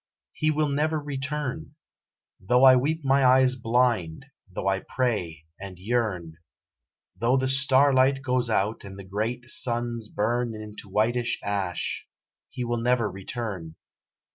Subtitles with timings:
[0.33, 1.75] He will never return;
[2.39, 6.37] Though I weep my eyes blind, though I pray and yearn,
[7.19, 12.07] Though the star light goes out and the great suns burn Into whitest ash,
[12.49, 13.75] he will never return.